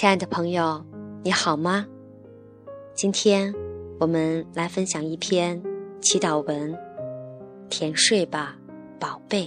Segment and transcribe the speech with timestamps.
[0.00, 0.82] 亲爱的朋友，
[1.22, 1.86] 你好吗？
[2.94, 3.54] 今天
[3.98, 5.62] 我们来分享一篇
[6.00, 6.72] 祈祷文，
[7.68, 8.56] 《甜睡吧，
[8.98, 9.44] 宝贝》。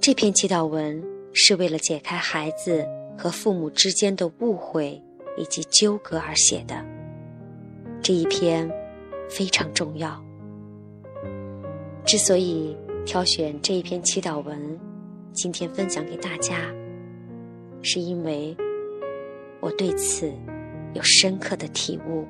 [0.00, 1.00] 这篇祈祷文
[1.32, 2.84] 是为了解开孩子
[3.16, 5.00] 和父母之间的误会
[5.36, 6.84] 以及纠葛而写的。
[8.02, 8.68] 这一篇
[9.28, 10.20] 非常重要。
[12.04, 14.58] 之所以挑选这一篇祈祷文，
[15.32, 16.56] 今天分享给大家，
[17.82, 18.56] 是因为
[19.60, 20.32] 我对此
[20.94, 22.26] 有深刻的体悟。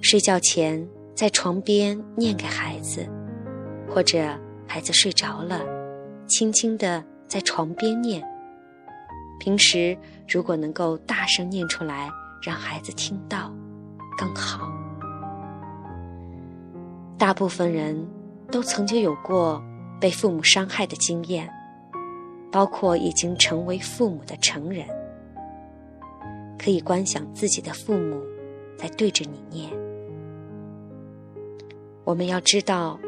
[0.00, 3.06] 睡觉前在床边念给孩子，
[3.88, 4.18] 或者
[4.66, 5.60] 孩子睡着了，
[6.26, 8.26] 轻轻的在床边念。
[9.38, 9.96] 平时
[10.28, 12.10] 如果能够大声念出来，
[12.42, 13.52] 让孩子听到，
[14.16, 14.70] 更好。
[17.18, 18.06] 大部分人
[18.50, 19.62] 都曾经有过
[20.00, 21.50] 被父母伤害的经验，
[22.50, 24.86] 包括已经成为父母的成人。
[26.62, 28.22] 可以观想自己的父母
[28.76, 29.70] 在对着你念。
[32.04, 33.00] 我们要知道，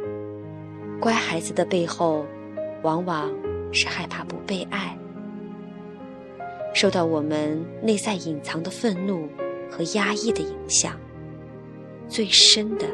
[0.99, 2.25] 乖孩子的背后，
[2.83, 3.31] 往往
[3.71, 4.97] 是害怕不被爱，
[6.73, 9.29] 受到我们内在隐藏的愤怒
[9.71, 10.99] 和压抑的影响，
[12.09, 12.87] 最深的。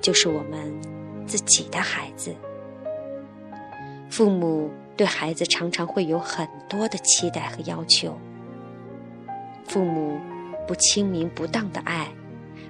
[0.00, 0.72] 就是我们
[1.26, 2.32] 自己的孩子，
[4.10, 8.16] 父母对孩子常常会有很多的期待和要求。
[9.66, 10.18] 父母
[10.66, 12.08] 不清明不当的爱，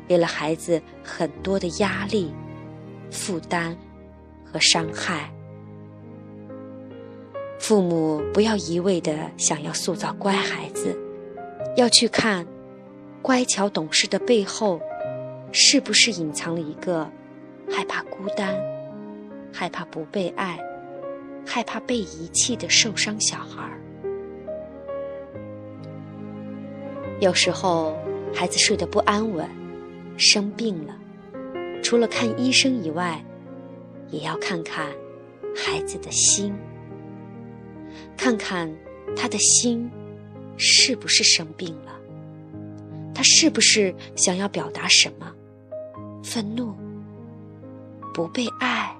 [0.08, 2.32] 给了孩子很多的压力、
[3.10, 3.76] 负担
[4.44, 5.30] 和伤害。
[7.58, 10.96] 父母不要一味的想要塑造乖孩子，
[11.76, 12.46] 要去看
[13.22, 14.80] 乖巧懂事的背后，
[15.50, 17.10] 是不是隐藏了一个。
[17.70, 18.54] 害怕孤单，
[19.50, 20.58] 害怕不被爱，
[21.46, 23.80] 害怕被遗弃的受伤小孩儿。
[27.20, 27.96] 有时候
[28.34, 29.48] 孩子睡得不安稳，
[30.16, 30.94] 生病了，
[31.82, 33.24] 除了看医生以外，
[34.10, 34.88] 也要看看
[35.54, 36.54] 孩子的心，
[38.16, 38.70] 看看
[39.16, 39.90] 他的心
[40.56, 41.92] 是不是生病了，
[43.14, 45.32] 他是不是想要表达什么，
[46.22, 46.74] 愤怒。
[48.12, 48.96] 不被爱，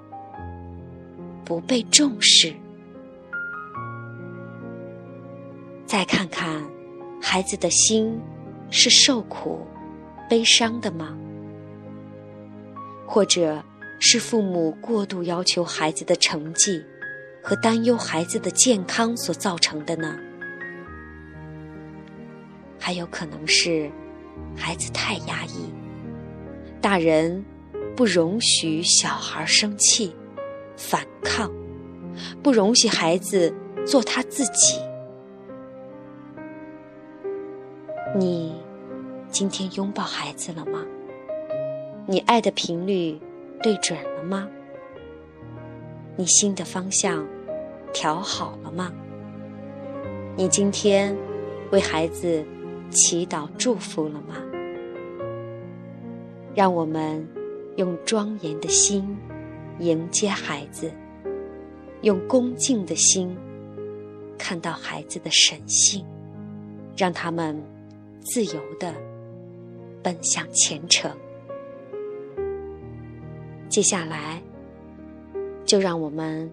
[1.45, 2.53] 不被重视。
[5.85, 6.61] 再看看，
[7.27, 8.21] 孩子的心
[8.69, 9.65] 是受苦、
[10.29, 11.17] 悲伤的吗？
[13.07, 13.63] 或者
[13.99, 16.79] 是父母过度要求孩子的成绩
[17.41, 20.15] 和担忧孩子的健康所造成的呢？
[22.79, 23.91] 还有可能是
[24.55, 25.73] 孩子太压抑，
[26.79, 27.43] 大人。
[27.95, 30.13] 不容许小孩生气、
[30.75, 31.49] 反抗，
[32.43, 33.53] 不容许孩子
[33.87, 34.77] 做他自己。
[38.17, 38.55] 你
[39.29, 40.85] 今天拥抱孩子了吗？
[42.07, 43.19] 你爱的频率
[43.61, 44.47] 对准了吗？
[46.15, 47.27] 你心的方向
[47.91, 48.89] 调好了吗？
[50.37, 51.13] 你今天
[51.73, 52.41] 为孩子
[52.89, 54.37] 祈祷祝福了吗？
[56.55, 57.27] 让我们。
[57.75, 59.17] 用庄严的心
[59.79, 60.89] 迎接孩子，
[62.03, 63.35] 用恭敬的心
[64.37, 66.05] 看到孩子的神性，
[66.95, 67.61] 让他们
[68.25, 68.93] 自由的
[70.03, 71.09] 奔向前程。
[73.69, 74.41] 接下来，
[75.63, 76.51] 就让我们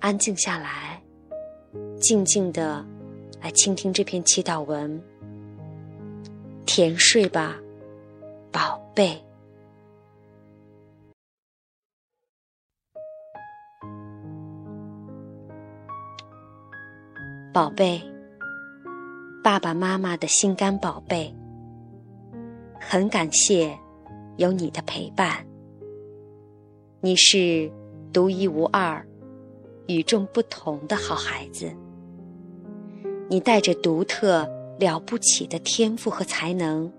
[0.00, 1.02] 安静下来，
[2.00, 2.84] 静静的
[3.40, 5.02] 来倾听这篇祈祷文。
[6.66, 7.56] 甜睡吧，
[8.52, 9.22] 宝贝。
[17.52, 18.02] 宝贝，
[19.46, 21.32] 爸爸妈妈的心肝宝贝，
[22.80, 23.78] 很感谢
[24.38, 25.46] 有你的陪伴。
[27.00, 27.70] 你是
[28.12, 29.06] 独一无二、
[29.86, 31.72] 与众不同的好孩子。
[33.30, 34.44] 你带着独特、
[34.80, 36.92] 了不起的天赋和才能，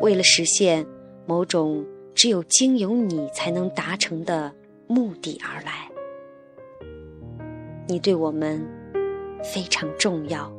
[0.00, 0.86] 为了实现
[1.26, 1.84] 某种
[2.14, 4.54] 只有经由你才能达成的
[4.86, 5.90] 目的而来。
[7.88, 8.64] 你对我们。
[9.44, 10.55] 非常重要。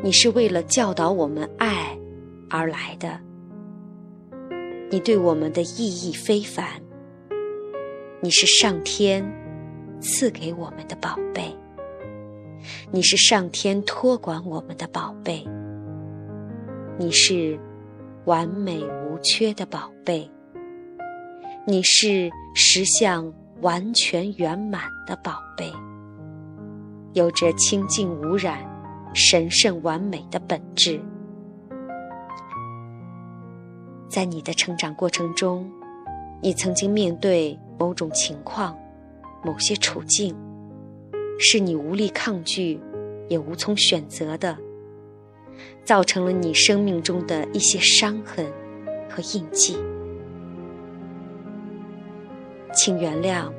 [0.00, 1.98] 你是为了教导我们爱
[2.48, 3.18] 而来的，
[4.90, 6.66] 你对我们的意义非凡。
[8.20, 9.24] 你是上天
[10.00, 11.54] 赐给我们的宝贝，
[12.90, 15.44] 你是上天托管我们的宝贝，
[16.96, 17.58] 你是
[18.24, 20.28] 完美无缺的宝贝，
[21.66, 25.72] 你是实相完全圆满的宝贝。
[27.14, 28.58] 有着清净无染、
[29.14, 31.00] 神圣完美的本质。
[34.08, 35.70] 在你的成长过程中，
[36.42, 38.76] 你曾经面对某种情况、
[39.44, 40.34] 某些处境，
[41.38, 42.80] 是你无力抗拒，
[43.28, 44.56] 也无从选择的，
[45.84, 48.46] 造成了你生命中的一些伤痕
[49.10, 49.76] 和印记。
[52.72, 53.52] 请原谅，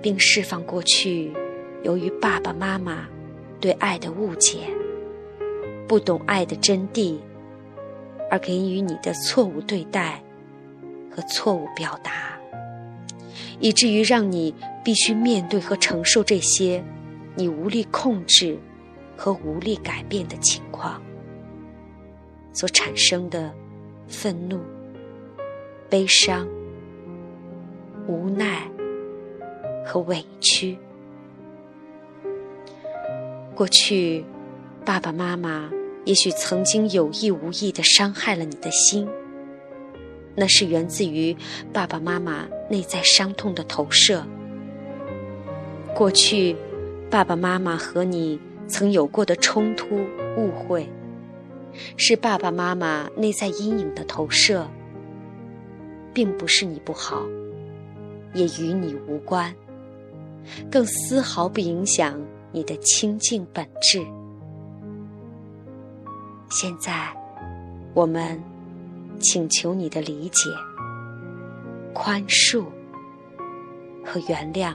[0.00, 1.32] 并释放过去
[1.82, 3.08] 由于爸爸妈妈
[3.60, 4.58] 对爱的误解、
[5.86, 7.18] 不懂爱的真谛。
[8.30, 10.20] 而给予你的错误对待
[11.08, 12.36] 和错误表达，
[13.60, 14.52] 以至于让你
[14.82, 16.82] 必须面对和承受这些
[17.36, 18.58] 你无力控制
[19.16, 21.00] 和无力改变的情况
[22.52, 23.54] 所产生的
[24.08, 24.58] 愤怒、
[25.88, 26.48] 悲伤、
[28.08, 28.68] 无奈
[29.86, 30.76] 和委屈。
[33.54, 34.24] 过去，
[34.84, 35.70] 爸爸妈妈。
[36.04, 39.08] 也许曾经有意无意的伤害了你的心，
[40.34, 41.34] 那是源自于
[41.72, 44.22] 爸爸妈妈内在伤痛的投射。
[45.94, 46.54] 过去，
[47.08, 49.96] 爸爸妈妈和你曾有过的冲突、
[50.36, 50.86] 误会，
[51.96, 54.68] 是爸爸妈妈内在阴影的投射，
[56.12, 57.22] 并不是你不好，
[58.34, 59.54] 也与你无关，
[60.70, 62.20] 更丝毫不影响
[62.54, 64.00] 你的清净本质。
[66.50, 67.12] 现在，
[67.92, 68.40] 我们
[69.18, 70.48] 请求你的理解、
[71.92, 72.64] 宽恕
[74.04, 74.72] 和原谅。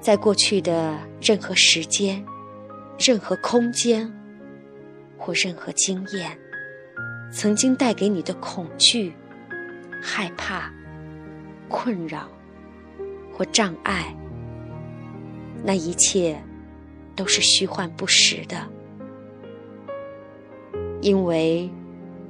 [0.00, 2.24] 在过去的任何时间、
[2.96, 4.08] 任何空间
[5.18, 6.38] 或任何经验，
[7.32, 9.12] 曾经带给你的恐惧、
[10.00, 10.72] 害怕、
[11.68, 12.28] 困扰
[13.32, 14.14] 或障碍，
[15.64, 16.36] 那一切
[17.14, 18.56] 都是虚幻不实的。
[21.00, 21.68] 因为，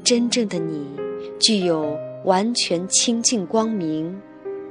[0.03, 0.87] 真正的你
[1.39, 4.21] 具有完全清净光明、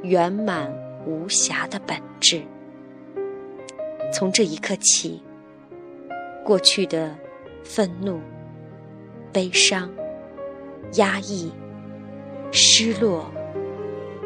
[0.02, 0.74] 圆满
[1.06, 2.42] 无瑕的本质。
[4.12, 5.22] 从这一刻起，
[6.44, 7.16] 过去的
[7.64, 8.20] 愤怒、
[9.32, 9.90] 悲伤、
[10.96, 11.52] 压抑、
[12.52, 13.32] 失落、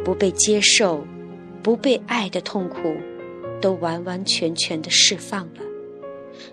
[0.04, 1.06] 不被接受、
[1.62, 2.96] 不被爱的痛苦，
[3.62, 5.62] 都完完全全的释放了，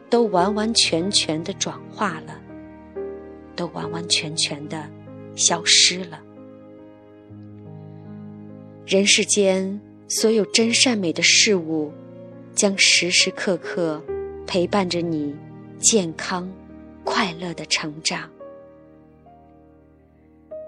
[0.09, 2.39] 都完完全全的转化了。
[3.55, 4.89] 都完完全全的
[5.37, 6.19] 消失了。
[8.87, 9.79] 人世间
[10.09, 11.93] 所有真善美的事物，
[12.55, 14.03] 将时时刻刻
[14.47, 15.37] 陪伴着你
[15.79, 16.51] 健康、
[17.05, 18.29] 快乐的成长，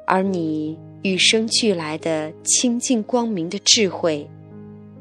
[0.07, 4.29] 而你与生俱来的清净光明的智慧、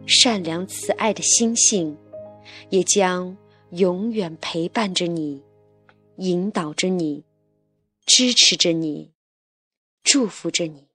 [0.06, 1.98] 善良慈爱的心性，
[2.70, 3.36] 也将
[3.72, 5.44] 永远陪伴着你，
[6.18, 7.24] 引导着你。
[8.06, 9.14] 支持着你，
[10.04, 10.90] 祝福着你，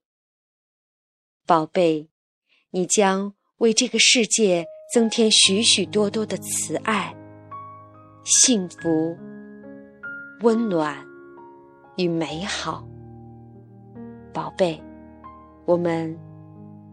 [1.43, 2.07] 宝贝，
[2.69, 4.63] 你将为这个世界
[4.93, 7.17] 增添许许多多的慈爱、
[8.23, 9.17] 幸福、
[10.41, 11.03] 温暖
[11.97, 12.87] 与美好。
[14.31, 14.79] 宝贝，
[15.65, 16.15] 我们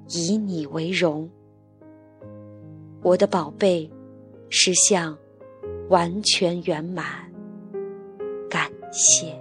[0.09, 1.31] 以你为荣。
[3.07, 3.89] 我的宝贝，
[4.51, 5.17] 实相
[5.91, 7.05] 完全圆满，
[8.51, 9.33] 感谢。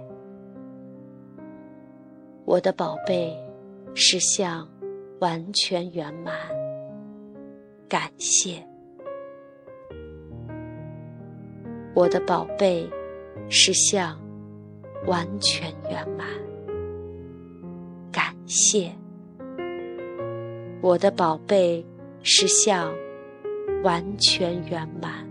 [2.44, 3.36] 我的宝贝，
[3.92, 4.64] 实相
[5.18, 6.32] 完全圆满，
[7.88, 8.64] 感谢。
[11.92, 12.88] 我的宝贝，
[13.48, 14.16] 实相
[15.06, 16.24] 完全圆满，
[18.12, 18.92] 感谢。
[20.80, 21.84] 我的宝贝，
[22.22, 22.94] 实相
[23.86, 25.24] 完全圆满，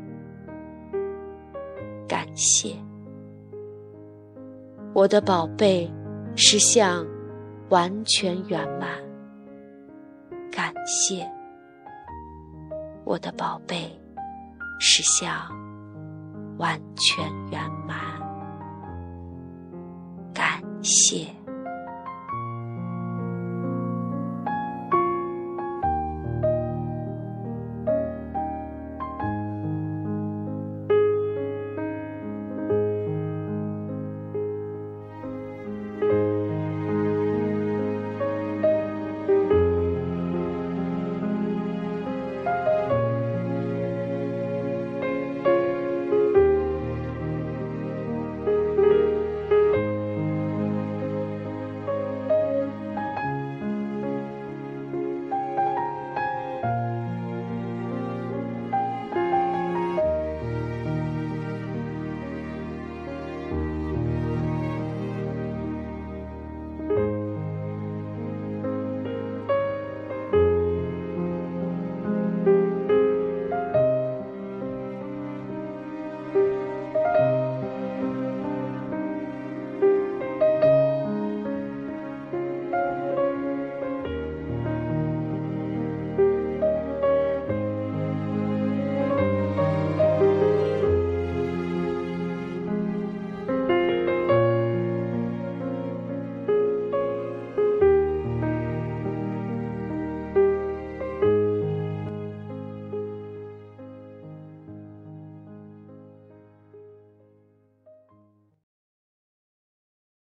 [2.08, 2.74] 感谢。
[4.94, 5.92] 我的宝贝。
[6.38, 7.06] 实相
[7.70, 8.90] 完全圆满，
[10.52, 11.26] 感谢
[13.06, 13.90] 我的宝贝。
[14.82, 15.32] 实相
[16.58, 17.98] 完全圆满，
[20.34, 21.26] 感谢。